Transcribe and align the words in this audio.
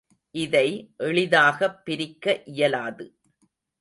இதை 0.31 0.93
எளிதாகப் 0.97 1.85
பிரிக்க 1.85 2.41
இயலாது. 2.43 3.15